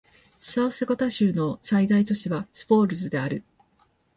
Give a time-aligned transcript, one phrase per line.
[0.39, 3.43] サウスダコタ州の最大都市はスーフォールズである